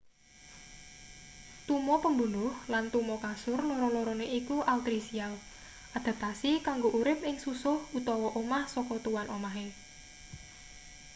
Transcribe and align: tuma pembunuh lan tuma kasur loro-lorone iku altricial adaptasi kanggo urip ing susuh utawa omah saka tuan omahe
tuma 1.67 1.95
pembunuh 2.03 2.51
lan 2.73 2.85
tuma 2.93 3.15
kasur 3.25 3.59
loro-lorone 3.69 4.25
iku 4.39 4.57
altricial 4.73 5.33
adaptasi 5.97 6.51
kanggo 6.67 6.89
urip 6.99 7.19
ing 7.29 7.35
susuh 7.45 7.79
utawa 7.99 8.29
omah 8.41 8.63
saka 8.73 8.95
tuan 9.05 9.27
omahe 9.35 9.67